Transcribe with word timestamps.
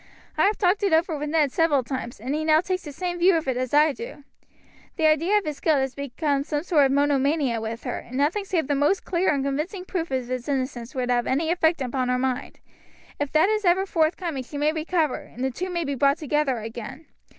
I 0.35 0.45
have 0.47 0.57
talked 0.57 0.81
it 0.81 0.93
over 0.93 1.15
with 1.15 1.29
Ned 1.29 1.51
several 1.51 1.83
times, 1.83 2.19
and 2.19 2.33
he 2.33 2.43
now 2.43 2.59
takes 2.59 2.81
the 2.81 2.91
same 2.91 3.19
view 3.19 3.35
of 3.35 3.47
it 3.47 3.55
as 3.55 3.71
I 3.71 3.93
do. 3.93 4.23
The 4.95 5.05
idea 5.05 5.37
of 5.37 5.45
his 5.45 5.59
guilt 5.59 5.77
has 5.77 5.93
become 5.93 6.41
a 6.41 6.63
sort 6.63 6.87
of 6.87 6.91
monomania 6.91 7.61
with 7.61 7.83
her, 7.83 7.99
and 7.99 8.17
nothing 8.17 8.43
save 8.45 8.65
the 8.67 8.73
most 8.73 9.05
clear 9.05 9.31
and 9.31 9.43
convincing 9.45 9.85
proof 9.85 10.09
of 10.09 10.27
his 10.27 10.49
innocence 10.49 10.95
would 10.95 11.11
have 11.11 11.27
any 11.27 11.51
effect 11.51 11.83
upon 11.83 12.09
her 12.09 12.17
mind. 12.17 12.59
If 13.19 13.31
that 13.33 13.49
is 13.49 13.63
ever 13.63 13.85
forthcoming 13.85 14.41
she 14.41 14.57
may 14.57 14.73
recover, 14.73 15.21
and 15.21 15.43
the 15.43 15.51
two 15.51 15.69
may 15.69 15.83
be 15.83 15.93
brought 15.93 16.17
together 16.17 16.57
again. 16.57 17.05